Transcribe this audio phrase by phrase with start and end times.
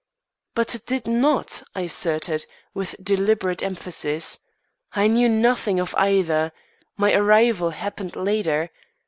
[0.55, 4.39] "But it did not," I asserted, with deliberate emphasis.
[4.93, 6.53] "I knew nothing of either.
[6.97, 8.71] My arrival happened later.